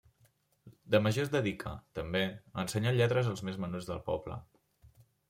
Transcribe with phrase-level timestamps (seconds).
[0.95, 2.21] De major es dedicà, també,
[2.55, 4.39] a ensenyar lletres als més menuts del poble.